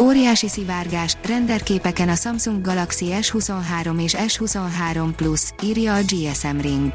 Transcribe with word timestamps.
Óriási 0.00 0.48
szivárgás, 0.48 1.16
renderképeken 1.26 2.08
a 2.08 2.14
Samsung 2.14 2.60
Galaxy 2.60 3.06
S23 3.20 4.02
és 4.02 4.14
S23 4.18 5.08
Plus, 5.16 5.40
írja 5.62 5.94
a 5.94 6.00
GSM 6.00 6.60
Ring. 6.60 6.92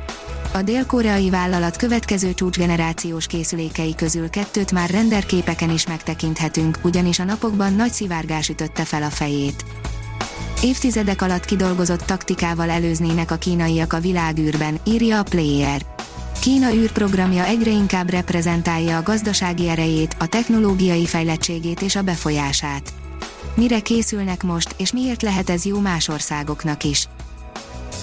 A 0.53 0.61
dél-koreai 0.61 1.29
vállalat 1.29 1.77
következő 1.77 2.33
csúcsgenerációs 2.33 3.27
készülékei 3.27 3.95
közül 3.95 4.29
kettőt 4.29 4.71
már 4.71 4.89
renderképeken 4.89 5.69
is 5.69 5.87
megtekinthetünk, 5.87 6.77
ugyanis 6.83 7.19
a 7.19 7.23
napokban 7.23 7.73
nagy 7.73 7.91
szivárgás 7.91 8.49
ütötte 8.49 8.83
fel 8.83 9.03
a 9.03 9.09
fejét. 9.09 9.65
Évtizedek 10.61 11.21
alatt 11.21 11.45
kidolgozott 11.45 12.01
taktikával 12.01 12.69
előznének 12.69 13.31
a 13.31 13.35
kínaiak 13.35 13.93
a 13.93 13.99
világűrben, 13.99 14.79
írja 14.85 15.19
a 15.19 15.23
Player. 15.23 15.92
Kína 16.43 16.73
űrprogramja 16.73 17.45
egyre 17.45 17.71
inkább 17.71 18.09
reprezentálja 18.09 18.97
a 18.97 19.03
gazdasági 19.03 19.69
erejét, 19.69 20.15
a 20.19 20.27
technológiai 20.27 21.05
fejlettségét 21.05 21.81
és 21.81 21.95
a 21.95 22.01
befolyását. 22.01 22.93
Mire 23.55 23.79
készülnek 23.79 24.43
most, 24.43 24.75
és 24.77 24.91
miért 24.91 25.21
lehet 25.21 25.49
ez 25.49 25.65
jó 25.65 25.79
más 25.79 26.07
országoknak 26.07 26.83
is? 26.83 27.07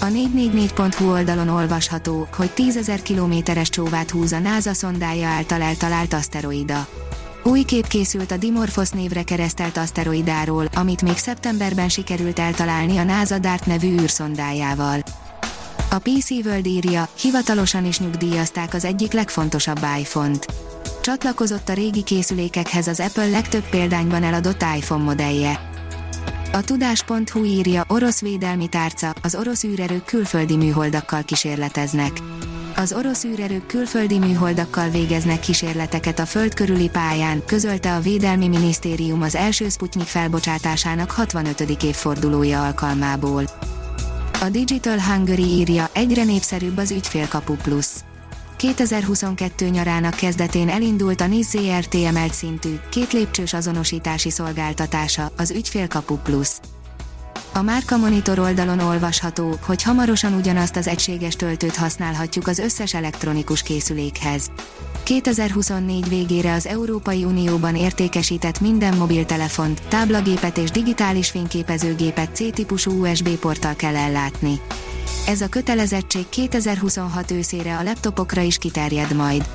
A 0.00 0.04
444.hu 0.04 1.10
oldalon 1.10 1.48
olvasható, 1.48 2.28
hogy 2.36 2.50
10.000 2.56 3.00
kilométeres 3.02 3.68
csóvát 3.68 4.10
húz 4.10 4.32
a 4.32 4.38
NASA 4.38 4.74
szondája 4.74 5.28
által 5.28 5.62
eltalált 5.62 6.12
aszteroida. 6.12 6.86
Új 7.42 7.62
kép 7.62 7.86
készült 7.86 8.30
a 8.30 8.36
Dimorphos 8.36 8.90
névre 8.90 9.22
keresztelt 9.22 9.76
aszteroidáról, 9.76 10.66
amit 10.74 11.02
még 11.02 11.16
szeptemberben 11.16 11.88
sikerült 11.88 12.38
eltalálni 12.38 12.96
a 12.96 13.04
NASA 13.04 13.38
DART 13.38 13.66
nevű 13.66 14.00
űrszondájával. 14.00 15.02
A 15.92 15.98
PC 15.98 16.30
World 16.30 16.66
írja, 16.66 17.08
hivatalosan 17.20 17.84
is 17.84 17.98
nyugdíjazták 17.98 18.74
az 18.74 18.84
egyik 18.84 19.12
legfontosabb 19.12 19.80
iPhone-t. 19.98 20.46
Csatlakozott 21.00 21.68
a 21.68 21.72
régi 21.72 22.02
készülékekhez 22.02 22.86
az 22.86 23.00
Apple 23.00 23.26
legtöbb 23.26 23.68
példányban 23.68 24.22
eladott 24.22 24.64
iPhone 24.76 25.04
modellje. 25.04 25.70
A 26.52 26.60
tudás.hu 26.60 27.44
írja, 27.44 27.84
orosz 27.88 28.20
védelmi 28.20 28.68
tárca, 28.68 29.14
az 29.22 29.34
orosz 29.34 29.64
űrerők 29.64 30.04
külföldi 30.04 30.56
műholdakkal 30.56 31.22
kísérleteznek. 31.22 32.12
Az 32.76 32.92
orosz 32.92 33.24
űrerők 33.24 33.66
külföldi 33.66 34.18
műholdakkal 34.18 34.88
végeznek 34.88 35.40
kísérleteket 35.40 36.18
a 36.18 36.26
föld 36.26 36.54
körüli 36.54 36.88
pályán, 36.88 37.42
közölte 37.46 37.94
a 37.94 38.00
Védelmi 38.00 38.48
Minisztérium 38.48 39.22
az 39.22 39.34
első 39.34 39.68
Sputnik 39.68 40.06
felbocsátásának 40.06 41.10
65. 41.10 41.60
évfordulója 41.60 42.64
alkalmából. 42.64 43.44
A 44.42 44.48
Digital 44.48 45.00
Hungary 45.00 45.42
írja, 45.42 45.90
egyre 45.92 46.24
népszerűbb 46.24 46.76
az 46.76 46.90
ügyfélkapu 46.90 47.54
plusz. 47.54 48.04
2022 48.56 49.68
nyarának 49.68 50.14
kezdetén 50.14 50.68
elindult 50.68 51.20
a 51.20 51.26
NIS 51.26 51.46
ZRT 51.46 51.94
emelt 51.94 52.34
szintű, 52.34 52.78
két 52.90 53.12
lépcsős 53.12 53.52
azonosítási 53.52 54.30
szolgáltatása, 54.30 55.32
az 55.36 55.50
ügyfélkapu 55.50 56.16
plusz. 56.16 56.60
A 57.52 57.62
Márka 57.62 57.96
Monitor 57.96 58.38
oldalon 58.38 58.78
olvasható, 58.78 59.58
hogy 59.62 59.82
hamarosan 59.82 60.34
ugyanazt 60.34 60.76
az 60.76 60.86
egységes 60.86 61.36
töltőt 61.36 61.76
használhatjuk 61.76 62.46
az 62.46 62.58
összes 62.58 62.94
elektronikus 62.94 63.62
készülékhez. 63.62 64.50
2024 65.10 66.08
végére 66.08 66.52
az 66.52 66.66
Európai 66.66 67.24
Unióban 67.24 67.76
értékesített 67.76 68.60
minden 68.60 68.96
mobiltelefont, 68.96 69.82
táblagépet 69.88 70.58
és 70.58 70.70
digitális 70.70 71.30
fényképezőgépet 71.30 72.34
C-típusú 72.34 73.06
USB 73.06 73.28
porttal 73.28 73.74
kell 73.74 73.96
ellátni. 73.96 74.60
Ez 75.26 75.40
a 75.40 75.48
kötelezettség 75.48 76.28
2026 76.28 77.30
őszére 77.30 77.76
a 77.76 77.82
laptopokra 77.82 78.40
is 78.40 78.58
kiterjed 78.58 79.14
majd. 79.14 79.48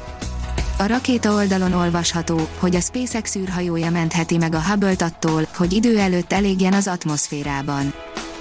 A 0.77 0.85
rakéta 0.85 1.33
oldalon 1.33 1.73
olvasható, 1.73 2.47
hogy 2.59 2.75
a 2.75 2.79
SpaceX 2.79 3.35
űrhajója 3.35 3.91
mentheti 3.91 4.37
meg 4.37 4.55
a 4.55 4.61
Hubble-t 4.61 5.01
attól, 5.01 5.47
hogy 5.55 5.73
idő 5.73 5.99
előtt 5.99 6.33
elégjen 6.33 6.73
az 6.73 6.87
atmoszférában. 6.87 7.93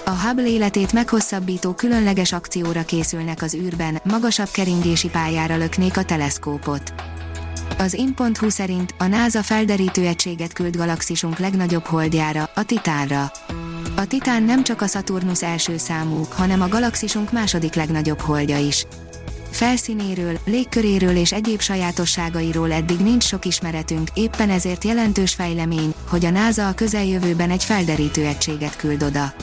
A 0.07 0.11
Hubble 0.11 0.49
életét 0.49 0.93
meghosszabbító 0.93 1.73
különleges 1.73 2.33
akcióra 2.33 2.85
készülnek 2.85 3.43
az 3.43 3.55
űrben, 3.55 4.01
magasabb 4.05 4.51
keringési 4.51 5.09
pályára 5.09 5.57
löknék 5.57 5.97
a 5.97 6.05
teleszkópot. 6.05 6.95
Az 7.79 7.95
in.hu 7.95 8.49
szerint 8.49 8.95
a 8.99 9.07
NASA 9.07 9.43
felderítő 9.43 10.07
egységet 10.07 10.53
küld 10.53 10.77
galaxisunk 10.77 11.39
legnagyobb 11.39 11.85
holdjára, 11.85 12.51
a 12.55 12.63
Titánra. 12.63 13.31
A 13.97 14.07
Titán 14.07 14.43
nem 14.43 14.65
csak 14.65 14.81
a 14.81 14.87
Saturnus 14.87 15.43
első 15.43 15.77
számú, 15.77 16.27
hanem 16.31 16.61
a 16.61 16.69
galaxisunk 16.69 17.33
második 17.33 17.75
legnagyobb 17.75 18.21
holdja 18.21 18.59
is. 18.59 18.87
Felszínéről, 19.51 20.39
légköréről 20.45 21.17
és 21.17 21.33
egyéb 21.33 21.61
sajátosságairól 21.61 22.73
eddig 22.73 22.99
nincs 22.99 23.25
sok 23.25 23.45
ismeretünk, 23.45 24.09
éppen 24.15 24.51
ezért 24.51 24.85
jelentős 24.85 25.35
fejlemény, 25.35 25.95
hogy 26.09 26.25
a 26.25 26.31
NASA 26.31 26.69
a 26.69 26.75
közeljövőben 26.75 27.51
egy 27.51 27.65
felderítő 27.65 28.25
egységet 28.25 28.77
küld 28.77 29.03
oda. 29.03 29.35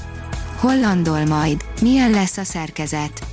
Hol 0.61 0.79
landol 0.79 1.25
majd? 1.25 1.65
Milyen 1.81 2.11
lesz 2.11 2.37
a 2.37 2.43
szerkezet? 2.43 3.25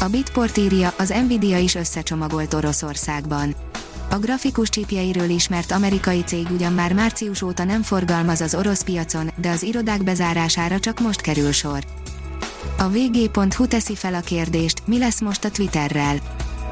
A 0.00 0.08
Bitport 0.08 0.56
írja, 0.56 0.94
az 0.98 1.14
Nvidia 1.24 1.58
is 1.58 1.74
összecsomagolt 1.74 2.54
Oroszországban. 2.54 3.54
A 4.10 4.18
grafikus 4.18 4.68
csípjeiről 4.68 5.28
ismert 5.28 5.72
amerikai 5.72 6.22
cég 6.22 6.46
ugyan 6.50 6.72
már 6.72 6.92
március 6.92 7.42
óta 7.42 7.64
nem 7.64 7.82
forgalmaz 7.82 8.40
az 8.40 8.54
orosz 8.54 8.82
piacon, 8.82 9.30
de 9.36 9.50
az 9.50 9.62
irodák 9.62 10.02
bezárására 10.02 10.78
csak 10.78 11.00
most 11.00 11.20
kerül 11.20 11.52
sor. 11.52 11.84
A 12.78 12.88
vg.hu 12.88 13.66
teszi 13.66 13.94
fel 13.94 14.14
a 14.14 14.20
kérdést, 14.20 14.82
mi 14.86 14.98
lesz 14.98 15.20
most 15.20 15.44
a 15.44 15.50
Twitterrel. 15.50 16.18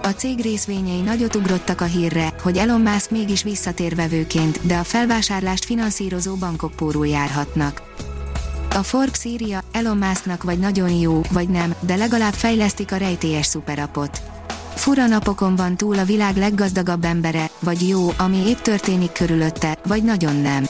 A 0.03 0.09
cég 0.09 0.41
részvényei 0.41 1.01
nagyot 1.01 1.35
ugrottak 1.35 1.81
a 1.81 1.85
hírre, 1.85 2.35
hogy 2.43 2.57
Elon 2.57 2.81
Musk 2.81 3.11
mégis 3.11 3.43
visszatér 3.43 3.95
vevőként, 3.95 4.67
de 4.67 4.77
a 4.77 4.85
felvásárlást 4.85 5.65
finanszírozó 5.65 6.35
bankok 6.35 6.73
pórul 6.73 7.07
járhatnak. 7.07 7.83
A 8.75 8.83
Forbes 8.83 9.25
írja, 9.25 9.61
Elon 9.73 9.97
Musknak 9.97 10.43
vagy 10.43 10.59
nagyon 10.59 10.91
jó, 10.91 11.21
vagy 11.31 11.49
nem, 11.49 11.75
de 11.81 11.97
legalább 11.97 12.33
fejlesztik 12.33 12.93
a 12.93 12.97
rejtélyes 12.97 13.47
szuperapot. 13.47 14.23
Fura 14.75 15.07
napokon 15.07 15.57
van 15.57 15.77
túl 15.77 15.99
a 15.99 16.05
világ 16.05 16.37
leggazdagabb 16.37 17.05
embere, 17.05 17.51
vagy 17.59 17.89
jó, 17.89 18.09
ami 18.19 18.37
épp 18.37 18.59
történik 18.59 19.13
körülötte, 19.13 19.79
vagy 19.87 20.05
nagyon 20.05 20.37
nem. 20.37 20.67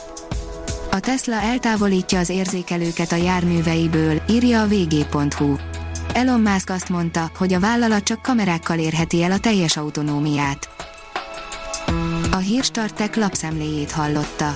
A 0.91 0.99
Tesla 0.99 1.35
eltávolítja 1.35 2.19
az 2.19 2.29
érzékelőket 2.29 3.11
a 3.11 3.15
járműveiből, 3.15 4.21
írja 4.29 4.61
a 4.61 4.67
vg.hu. 4.67 5.55
Elon 6.13 6.41
Musk 6.41 6.69
azt 6.69 6.89
mondta, 6.89 7.31
hogy 7.37 7.53
a 7.53 7.59
vállalat 7.59 8.03
csak 8.03 8.21
kamerákkal 8.21 8.79
érheti 8.79 9.23
el 9.23 9.31
a 9.31 9.39
teljes 9.39 9.77
autonómiát. 9.77 10.69
A 12.31 12.37
Hírstartek 12.37 13.15
lapszemléjét 13.15 13.91
hallotta. 13.91 14.55